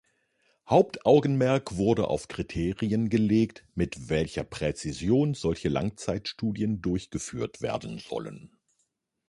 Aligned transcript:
Hauptaugenmerk 0.67 1.77
wurde 1.77 2.07
auf 2.07 2.27
Kriterien 2.27 3.09
gelegt, 3.09 3.67
mit 3.75 4.09
welcher 4.09 4.43
Präzision 4.43 5.35
solche 5.35 5.69
Langzeitstudien 5.69 6.81
durchgeführt 6.81 7.61
werden 7.61 7.99
sollen. 7.99 8.51